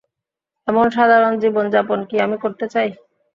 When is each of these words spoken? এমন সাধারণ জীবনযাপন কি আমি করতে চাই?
এমন 0.67 0.85
সাধারণ 0.89 1.33
জীবনযাপন 1.43 1.99
কি 2.09 2.15
আমি 2.25 2.37
করতে 2.43 2.65
চাই? 2.73 2.89